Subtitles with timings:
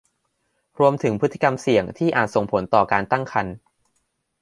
[0.79, 3.55] รวมถึงพฤติกรรมเสี่ยงที่อาจส่งผลต่อการตั้งครรภ์